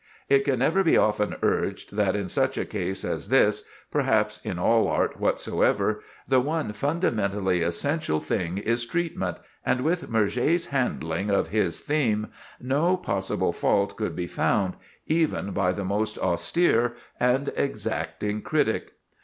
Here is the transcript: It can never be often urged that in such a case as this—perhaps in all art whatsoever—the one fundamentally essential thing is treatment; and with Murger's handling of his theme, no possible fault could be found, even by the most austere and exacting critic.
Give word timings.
It 0.29 0.39
can 0.45 0.57
never 0.57 0.83
be 0.83 0.97
often 0.97 1.35
urged 1.43 1.95
that 1.95 2.15
in 2.15 2.27
such 2.27 2.57
a 2.57 2.65
case 2.65 3.05
as 3.05 3.29
this—perhaps 3.29 4.39
in 4.43 4.57
all 4.57 4.87
art 4.87 5.19
whatsoever—the 5.19 6.39
one 6.39 6.73
fundamentally 6.73 7.61
essential 7.61 8.19
thing 8.19 8.57
is 8.57 8.83
treatment; 8.83 9.37
and 9.63 9.81
with 9.81 10.09
Murger's 10.09 10.65
handling 10.65 11.29
of 11.29 11.49
his 11.49 11.81
theme, 11.81 12.29
no 12.59 12.97
possible 12.97 13.53
fault 13.53 13.95
could 13.95 14.15
be 14.15 14.25
found, 14.25 14.73
even 15.05 15.51
by 15.51 15.71
the 15.71 15.85
most 15.85 16.17
austere 16.17 16.95
and 17.19 17.53
exacting 17.55 18.41
critic. 18.41 18.93